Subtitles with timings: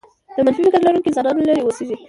[0.35, 1.97] د منفي فكر لرونکو انسانانو لرې اوسېږئ.